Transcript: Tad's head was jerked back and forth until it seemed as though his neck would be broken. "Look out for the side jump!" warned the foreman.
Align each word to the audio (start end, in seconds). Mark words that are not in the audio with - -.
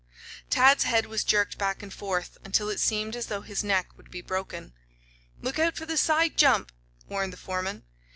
Tad's 0.49 0.85
head 0.85 1.05
was 1.05 1.23
jerked 1.23 1.59
back 1.59 1.83
and 1.83 1.93
forth 1.93 2.39
until 2.43 2.69
it 2.69 2.79
seemed 2.79 3.15
as 3.15 3.27
though 3.27 3.41
his 3.41 3.63
neck 3.63 3.95
would 3.95 4.09
be 4.09 4.19
broken. 4.23 4.73
"Look 5.43 5.59
out 5.59 5.75
for 5.77 5.85
the 5.85 5.95
side 5.95 6.37
jump!" 6.37 6.71
warned 7.07 7.33
the 7.33 7.37
foreman. 7.37 7.83